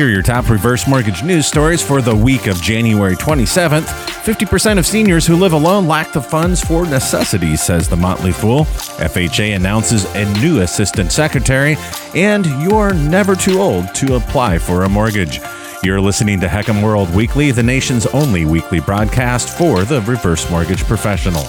Here 0.00 0.08
are 0.08 0.12
your 0.12 0.22
top 0.22 0.48
reverse 0.48 0.88
mortgage 0.88 1.22
news 1.22 1.46
stories 1.46 1.82
for 1.82 2.00
the 2.00 2.16
week 2.16 2.46
of 2.46 2.62
January 2.62 3.14
27th. 3.14 3.84
50% 3.84 4.78
of 4.78 4.86
seniors 4.86 5.26
who 5.26 5.36
live 5.36 5.52
alone 5.52 5.86
lack 5.86 6.10
the 6.10 6.22
funds 6.22 6.62
for 6.62 6.86
necessities, 6.86 7.60
says 7.60 7.86
the 7.86 7.98
Motley 7.98 8.32
Fool. 8.32 8.64
FHA 8.64 9.54
announces 9.54 10.06
a 10.14 10.24
new 10.40 10.62
assistant 10.62 11.12
secretary, 11.12 11.76
and 12.14 12.46
you're 12.62 12.94
never 12.94 13.36
too 13.36 13.60
old 13.60 13.94
to 13.96 14.14
apply 14.14 14.56
for 14.56 14.84
a 14.84 14.88
mortgage. 14.88 15.38
You're 15.82 16.00
listening 16.00 16.40
to 16.40 16.48
HECM 16.48 16.82
World 16.82 17.14
Weekly, 17.14 17.50
the 17.50 17.62
nation's 17.62 18.06
only 18.06 18.46
weekly 18.46 18.80
broadcast 18.80 19.50
for 19.50 19.84
the 19.84 20.00
reverse 20.00 20.50
mortgage 20.50 20.82
professional. 20.84 21.44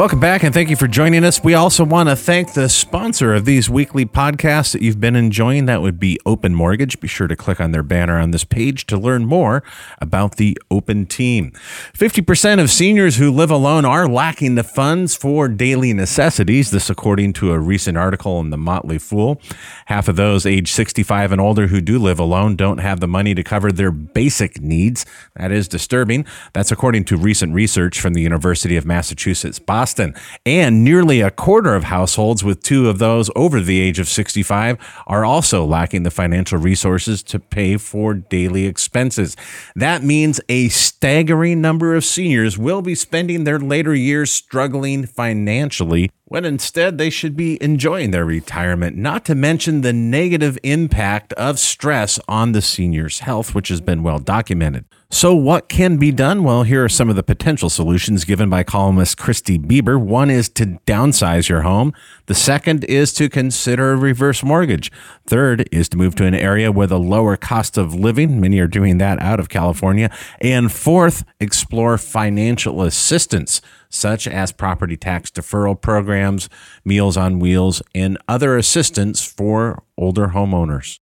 Welcome 0.00 0.18
back 0.18 0.44
and 0.44 0.54
thank 0.54 0.70
you 0.70 0.76
for 0.76 0.88
joining 0.88 1.24
us. 1.24 1.44
We 1.44 1.52
also 1.52 1.84
want 1.84 2.08
to 2.08 2.16
thank 2.16 2.54
the 2.54 2.70
sponsor 2.70 3.34
of 3.34 3.44
these 3.44 3.68
weekly 3.68 4.06
podcasts 4.06 4.72
that 4.72 4.80
you've 4.80 4.98
been 4.98 5.14
enjoying. 5.14 5.66
That 5.66 5.82
would 5.82 6.00
be 6.00 6.18
Open 6.24 6.54
Mortgage. 6.54 6.98
Be 7.00 7.06
sure 7.06 7.28
to 7.28 7.36
click 7.36 7.60
on 7.60 7.72
their 7.72 7.82
banner 7.82 8.18
on 8.18 8.30
this 8.30 8.42
page 8.42 8.86
to 8.86 8.96
learn 8.96 9.26
more 9.26 9.62
about 9.98 10.36
the 10.36 10.56
Open 10.70 11.04
team. 11.04 11.52
50% 11.92 12.62
of 12.62 12.70
seniors 12.70 13.18
who 13.18 13.30
live 13.30 13.50
alone 13.50 13.84
are 13.84 14.08
lacking 14.08 14.54
the 14.54 14.62
funds 14.62 15.14
for 15.14 15.48
daily 15.48 15.92
necessities. 15.92 16.70
This, 16.70 16.88
according 16.88 17.34
to 17.34 17.52
a 17.52 17.58
recent 17.58 17.98
article 17.98 18.40
in 18.40 18.48
the 18.48 18.56
Motley 18.56 18.98
Fool. 18.98 19.38
Half 19.84 20.08
of 20.08 20.16
those 20.16 20.46
age 20.46 20.72
65 20.72 21.30
and 21.30 21.42
older 21.42 21.66
who 21.66 21.82
do 21.82 21.98
live 21.98 22.18
alone 22.18 22.56
don't 22.56 22.78
have 22.78 23.00
the 23.00 23.06
money 23.06 23.34
to 23.34 23.42
cover 23.42 23.70
their 23.70 23.90
basic 23.90 24.62
needs. 24.62 25.04
That 25.36 25.52
is 25.52 25.68
disturbing. 25.68 26.24
That's 26.54 26.72
according 26.72 27.04
to 27.04 27.18
recent 27.18 27.52
research 27.52 28.00
from 28.00 28.14
the 28.14 28.22
University 28.22 28.78
of 28.78 28.86
Massachusetts 28.86 29.58
Boston. 29.58 29.89
Boston. 29.90 30.14
And 30.46 30.84
nearly 30.84 31.20
a 31.20 31.32
quarter 31.32 31.74
of 31.74 31.84
households 31.84 32.44
with 32.44 32.62
two 32.62 32.88
of 32.88 32.98
those 32.98 33.28
over 33.34 33.60
the 33.60 33.80
age 33.80 33.98
of 33.98 34.06
65 34.06 34.78
are 35.08 35.24
also 35.24 35.64
lacking 35.64 36.04
the 36.04 36.12
financial 36.12 36.58
resources 36.58 37.24
to 37.24 37.40
pay 37.40 37.76
for 37.76 38.14
daily 38.14 38.66
expenses. 38.66 39.36
That 39.74 40.04
means 40.04 40.40
a 40.48 40.68
staggering 40.68 41.60
number 41.60 41.96
of 41.96 42.04
seniors 42.04 42.56
will 42.56 42.82
be 42.82 42.94
spending 42.94 43.42
their 43.42 43.58
later 43.58 43.92
years 43.92 44.30
struggling 44.30 45.06
financially 45.06 46.12
when 46.26 46.44
instead 46.44 46.96
they 46.96 47.10
should 47.10 47.36
be 47.36 47.60
enjoying 47.60 48.12
their 48.12 48.24
retirement, 48.24 48.96
not 48.96 49.24
to 49.24 49.34
mention 49.34 49.80
the 49.80 49.92
negative 49.92 50.56
impact 50.62 51.32
of 51.32 51.58
stress 51.58 52.20
on 52.28 52.52
the 52.52 52.62
senior's 52.62 53.18
health, 53.18 53.56
which 53.56 53.66
has 53.66 53.80
been 53.80 54.04
well 54.04 54.20
documented. 54.20 54.84
So, 55.12 55.34
what 55.34 55.68
can 55.68 55.96
be 55.96 56.12
done? 56.12 56.44
Well, 56.44 56.62
here 56.62 56.84
are 56.84 56.88
some 56.88 57.10
of 57.10 57.16
the 57.16 57.24
potential 57.24 57.68
solutions 57.68 58.24
given 58.24 58.48
by 58.48 58.62
columnist 58.62 59.18
Christy 59.18 59.58
Bieber. 59.58 60.00
One 60.00 60.30
is 60.30 60.48
to 60.50 60.78
downsize 60.86 61.48
your 61.48 61.62
home. 61.62 61.92
The 62.26 62.34
second 62.34 62.84
is 62.84 63.12
to 63.14 63.28
consider 63.28 63.90
a 63.90 63.96
reverse 63.96 64.44
mortgage. 64.44 64.92
Third 65.26 65.68
is 65.72 65.88
to 65.88 65.96
move 65.96 66.14
to 66.14 66.26
an 66.26 66.34
area 66.36 66.70
with 66.70 66.92
a 66.92 66.96
lower 66.96 67.36
cost 67.36 67.76
of 67.76 67.92
living. 67.92 68.40
Many 68.40 68.60
are 68.60 68.68
doing 68.68 68.98
that 68.98 69.20
out 69.20 69.40
of 69.40 69.48
California. 69.48 70.12
And 70.40 70.70
fourth, 70.70 71.24
explore 71.40 71.98
financial 71.98 72.80
assistance 72.80 73.60
such 73.88 74.28
as 74.28 74.52
property 74.52 74.96
tax 74.96 75.28
deferral 75.28 75.78
programs, 75.78 76.48
Meals 76.84 77.16
on 77.16 77.40
Wheels, 77.40 77.82
and 77.96 78.16
other 78.28 78.56
assistance 78.56 79.24
for 79.24 79.82
older 79.98 80.28
homeowners. 80.28 80.99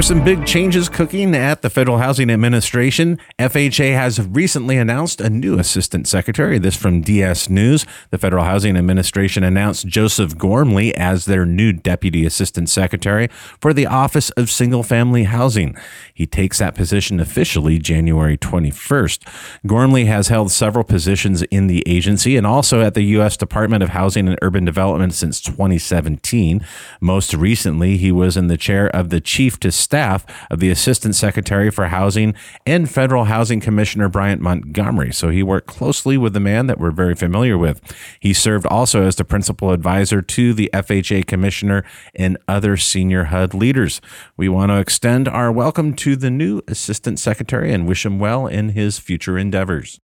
There's 0.00 0.08
some 0.08 0.24
big 0.24 0.46
changes 0.46 0.88
cooking 0.88 1.34
at 1.34 1.60
the 1.60 1.68
Federal 1.68 1.98
Housing 1.98 2.30
Administration. 2.30 3.18
FHA 3.38 3.92
has 3.92 4.18
recently 4.18 4.78
announced 4.78 5.20
a 5.20 5.28
new 5.28 5.58
assistant 5.58 6.08
secretary. 6.08 6.58
This 6.58 6.74
from 6.74 7.02
DS 7.02 7.50
News. 7.50 7.84
The 8.08 8.16
Federal 8.16 8.44
Housing 8.44 8.78
Administration 8.78 9.44
announced 9.44 9.86
Joseph 9.86 10.38
Gormley 10.38 10.96
as 10.96 11.26
their 11.26 11.44
new 11.44 11.74
deputy 11.74 12.24
assistant 12.24 12.70
secretary 12.70 13.28
for 13.60 13.74
the 13.74 13.84
Office 13.84 14.30
of 14.30 14.50
Single 14.50 14.82
Family 14.82 15.24
Housing. 15.24 15.76
He 16.14 16.26
takes 16.26 16.60
that 16.60 16.74
position 16.74 17.20
officially 17.20 17.78
January 17.78 18.38
21st. 18.38 19.28
Gormley 19.66 20.06
has 20.06 20.28
held 20.28 20.50
several 20.50 20.82
positions 20.82 21.42
in 21.42 21.66
the 21.66 21.84
agency 21.86 22.38
and 22.38 22.46
also 22.46 22.80
at 22.80 22.94
the 22.94 23.02
U.S. 23.02 23.36
Department 23.36 23.82
of 23.82 23.90
Housing 23.90 24.28
and 24.28 24.38
Urban 24.40 24.64
Development 24.64 25.12
since 25.12 25.42
2017. 25.42 26.64
Most 27.02 27.34
recently, 27.34 27.98
he 27.98 28.10
was 28.10 28.38
in 28.38 28.46
the 28.46 28.56
chair 28.56 28.88
of 28.96 29.10
the 29.10 29.20
Chief 29.20 29.60
to 29.60 29.70
staff 29.90 30.24
of 30.52 30.60
the 30.60 30.70
Assistant 30.70 31.16
Secretary 31.16 31.68
for 31.68 31.86
Housing 31.86 32.32
and 32.64 32.88
Federal 32.88 33.24
Housing 33.24 33.58
Commissioner 33.58 34.08
Brian 34.08 34.40
Montgomery. 34.40 35.12
So 35.12 35.30
he 35.30 35.42
worked 35.42 35.66
closely 35.66 36.16
with 36.16 36.32
the 36.32 36.38
man 36.38 36.68
that 36.68 36.78
we're 36.78 36.92
very 36.92 37.16
familiar 37.16 37.58
with. 37.58 37.80
He 38.20 38.32
served 38.32 38.66
also 38.66 39.02
as 39.02 39.16
the 39.16 39.24
principal 39.24 39.72
advisor 39.72 40.22
to 40.22 40.54
the 40.54 40.70
FHA 40.72 41.26
Commissioner 41.26 41.84
and 42.14 42.38
other 42.46 42.76
senior 42.76 43.24
HUD 43.24 43.52
leaders. 43.52 44.00
We 44.36 44.48
want 44.48 44.70
to 44.70 44.78
extend 44.78 45.26
our 45.26 45.50
welcome 45.50 45.94
to 45.94 46.14
the 46.14 46.30
new 46.30 46.62
Assistant 46.68 47.18
Secretary 47.18 47.72
and 47.72 47.88
wish 47.88 48.06
him 48.06 48.20
well 48.20 48.46
in 48.46 48.68
his 48.68 49.00
future 49.00 49.36
endeavors. 49.36 49.98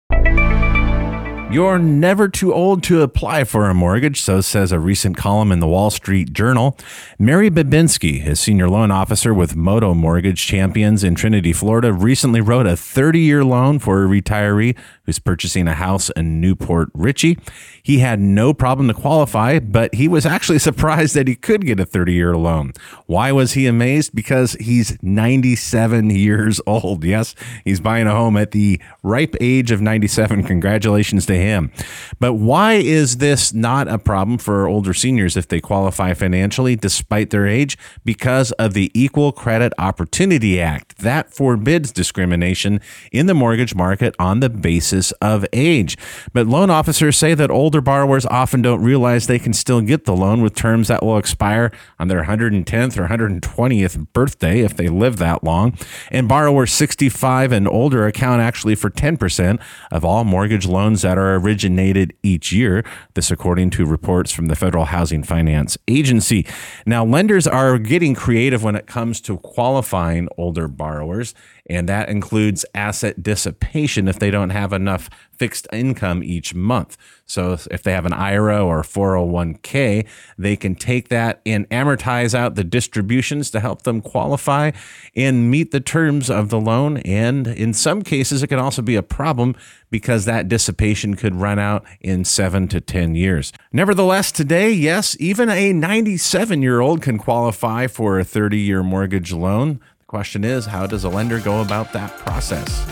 You're 1.51 1.77
never 1.77 2.27
too 2.27 2.53
old 2.53 2.83
to 2.83 3.01
apply 3.01 3.45
for 3.45 3.69
a 3.69 3.73
mortgage, 3.73 4.19
so 4.19 4.41
says 4.41 4.73
a 4.73 4.79
recent 4.79 5.15
column 5.15 5.53
in 5.53 5.59
the 5.59 5.67
Wall 5.67 5.89
Street 5.89 6.33
Journal. 6.33 6.75
Mary 7.17 7.49
Babinski, 7.49 8.25
a 8.27 8.35
senior 8.35 8.67
loan 8.67 8.91
officer 8.91 9.33
with 9.33 9.55
Motto 9.55 9.93
Mortgage 9.93 10.45
Champions 10.45 11.03
in 11.03 11.15
Trinity, 11.15 11.53
Florida, 11.53 11.93
recently 11.93 12.41
wrote 12.41 12.65
a 12.65 12.75
30 12.75 13.19
year 13.19 13.45
loan 13.45 13.79
for 13.79 14.03
a 14.03 14.07
retiree 14.07 14.75
who's 15.05 15.19
purchasing 15.19 15.67
a 15.67 15.75
house 15.75 16.09
in 16.09 16.41
New 16.41 16.55
Port 16.55 16.89
Richey. 16.93 17.37
He 17.81 17.99
had 17.99 18.19
no 18.19 18.53
problem 18.53 18.87
to 18.87 18.93
qualify, 18.93 19.59
but 19.59 19.93
he 19.93 20.07
was 20.07 20.25
actually 20.25 20.59
surprised 20.69 21.15
that 21.15 21.27
he 21.27 21.35
could 21.35 21.65
get 21.65 21.79
a 21.79 21.85
30 21.85 22.11
year 22.11 22.35
loan. 22.35 22.73
Why 23.05 23.31
was 23.31 23.53
he 23.53 23.67
amazed? 23.67 24.13
Because 24.13 24.53
he's 24.53 24.97
97 25.01 26.09
years 26.09 26.59
old. 26.67 27.05
Yes, 27.05 27.35
he's 27.63 27.79
buying 27.79 28.07
a 28.07 28.11
home 28.11 28.35
at 28.35 28.51
the 28.51 28.81
ripe 29.03 29.35
age 29.39 29.71
of 29.71 29.79
97. 29.79 30.43
Congratulations 30.43 31.25
to 31.27 31.34
him. 31.35 31.71
But 32.19 32.33
why 32.33 32.73
is 32.73 33.17
this 33.17 33.53
not 33.53 33.87
a 33.87 33.97
problem 33.97 34.37
for 34.37 34.67
older 34.67 34.93
seniors 34.93 35.37
if 35.37 35.47
they 35.47 35.59
qualify 35.59 36.13
financially 36.13 36.75
despite 36.75 37.29
their 37.29 37.47
age? 37.47 37.77
Because 38.03 38.51
of 38.53 38.73
the 38.73 38.91
Equal 38.93 39.31
Credit 39.31 39.73
Opportunity 39.77 40.59
Act. 40.61 40.97
That 40.99 41.33
forbids 41.33 41.91
discrimination 41.91 42.79
in 43.11 43.25
the 43.25 43.33
mortgage 43.33 43.75
market 43.75 44.15
on 44.19 44.39
the 44.39 44.49
basis 44.49 45.11
of 45.13 45.45
age. 45.53 45.97
But 46.33 46.47
loan 46.47 46.69
officers 46.69 47.17
say 47.17 47.33
that 47.33 47.51
older 47.51 47.81
borrowers 47.81 48.25
often 48.25 48.61
don't 48.61 48.81
realize 48.81 49.27
they 49.27 49.39
can 49.39 49.53
still 49.53 49.81
get 49.81 50.05
the 50.05 50.15
loan 50.15 50.41
with 50.41 50.55
terms 50.55 50.87
that 50.87 51.03
will 51.03 51.17
expire 51.17 51.71
on 51.99 52.07
their 52.07 52.23
110th 52.23 52.97
or 52.97 53.07
120th 53.07 54.07
birthday 54.13 54.59
if 54.59 54.75
they 54.75 54.87
live 54.87 55.17
that 55.17 55.43
long. 55.43 55.77
And 56.11 56.27
borrowers 56.27 56.71
65 56.73 57.51
and 57.51 57.67
older 57.67 58.05
account 58.05 58.41
actually 58.41 58.75
for 58.75 58.89
10% 58.89 59.59
of 59.91 60.05
all 60.05 60.23
mortgage 60.23 60.65
loans 60.65 61.01
that 61.01 61.17
are 61.17 61.24
are 61.25 61.39
originated 61.39 62.13
each 62.23 62.51
year. 62.51 62.83
This, 63.13 63.31
according 63.31 63.71
to 63.71 63.85
reports 63.85 64.31
from 64.31 64.47
the 64.47 64.55
Federal 64.55 64.85
Housing 64.85 65.23
Finance 65.23 65.77
Agency. 65.87 66.45
Now, 66.85 67.03
lenders 67.03 67.47
are 67.47 67.77
getting 67.77 68.13
creative 68.13 68.63
when 68.63 68.75
it 68.75 68.85
comes 68.85 69.19
to 69.21 69.37
qualifying 69.37 70.27
older 70.37 70.67
borrowers 70.67 71.33
and 71.67 71.89
that 71.89 72.09
includes 72.09 72.65
asset 72.75 73.23
dissipation 73.23 74.07
if 74.07 74.19
they 74.19 74.29
don't 74.29 74.51
have 74.51 74.71
enough 74.73 75.09
fixed 75.31 75.67
income 75.73 76.23
each 76.23 76.53
month. 76.53 76.97
So 77.25 77.57
if 77.71 77.83
they 77.83 77.91
have 77.91 78.05
an 78.05 78.13
IRA 78.13 78.63
or 78.63 78.81
401k, 78.83 80.07
they 80.37 80.55
can 80.55 80.75
take 80.75 81.09
that 81.09 81.41
and 81.45 81.67
amortize 81.69 82.33
out 82.33 82.55
the 82.55 82.63
distributions 82.63 83.49
to 83.51 83.59
help 83.59 83.81
them 83.81 84.01
qualify 84.01 84.71
and 85.15 85.49
meet 85.49 85.71
the 85.71 85.79
terms 85.79 86.29
of 86.29 86.49
the 86.49 86.59
loan. 86.59 86.97
And 86.97 87.47
in 87.47 87.73
some 87.73 88.03
cases, 88.03 88.43
it 88.43 88.47
can 88.47 88.59
also 88.59 88.81
be 88.81 88.95
a 88.95 89.03
problem 89.03 89.55
because 89.89 90.25
that 90.25 90.47
dissipation 90.47 91.15
could 91.15 91.35
run 91.35 91.57
out 91.57 91.83
in 91.99 92.25
seven 92.25 92.67
to 92.67 92.79
10 92.79 93.15
years. 93.15 93.51
Nevertheless, 93.71 94.31
today, 94.31 94.71
yes, 94.71 95.17
even 95.19 95.49
a 95.49 95.73
97 95.73 96.61
year 96.61 96.79
old 96.79 97.01
can 97.01 97.17
qualify 97.17 97.87
for 97.87 98.19
a 98.19 98.23
30 98.23 98.59
year 98.59 98.83
mortgage 98.83 99.33
loan. 99.33 99.79
Question 100.15 100.45
is, 100.45 100.65
how 100.65 100.87
does 100.87 101.03
a 101.03 101.09
lender 101.09 101.41
go 101.41 101.59
about 101.59 101.91
that 101.91 102.17
process? 102.19 102.85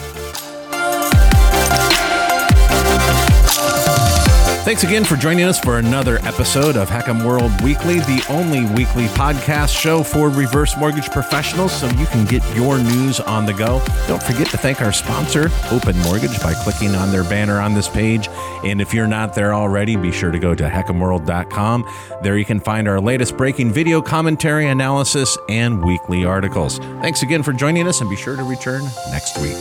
Thanks 4.63 4.85
again 4.85 5.03
for 5.03 5.17
joining 5.17 5.43
us 5.43 5.59
for 5.59 5.79
another 5.79 6.19
episode 6.19 6.77
of 6.77 6.89
HECM 6.89 7.25
World 7.25 7.51
Weekly, 7.65 7.99
the 7.99 8.25
only 8.29 8.61
weekly 8.73 9.07
podcast 9.07 9.77
show 9.77 10.03
for 10.03 10.29
reverse 10.29 10.77
mortgage 10.77 11.11
professionals 11.11 11.73
so 11.73 11.89
you 11.89 12.05
can 12.05 12.25
get 12.25 12.41
your 12.55 12.79
news 12.79 13.19
on 13.19 13.45
the 13.45 13.51
go. 13.51 13.83
Don't 14.07 14.23
forget 14.23 14.47
to 14.51 14.57
thank 14.57 14.81
our 14.81 14.93
sponsor, 14.93 15.49
Open 15.69 15.99
Mortgage, 15.99 16.41
by 16.41 16.53
clicking 16.53 16.95
on 16.95 17.11
their 17.11 17.25
banner 17.25 17.59
on 17.59 17.73
this 17.73 17.89
page. 17.89 18.29
And 18.63 18.79
if 18.79 18.93
you're 18.93 19.05
not 19.05 19.35
there 19.35 19.53
already, 19.53 19.97
be 19.97 20.13
sure 20.13 20.31
to 20.31 20.39
go 20.39 20.55
to 20.55 20.63
HECMWorld.com. 20.63 21.85
There 22.21 22.37
you 22.37 22.45
can 22.45 22.61
find 22.61 22.87
our 22.87 23.01
latest 23.01 23.35
breaking 23.35 23.73
video 23.73 24.01
commentary, 24.01 24.69
analysis, 24.69 25.37
and 25.49 25.83
weekly 25.83 26.23
articles. 26.23 26.77
Thanks 27.01 27.21
again 27.21 27.43
for 27.43 27.51
joining 27.51 27.85
us, 27.85 27.99
and 27.99 28.09
be 28.09 28.15
sure 28.15 28.37
to 28.37 28.43
return 28.43 28.83
next 29.11 29.37
week. 29.41 29.57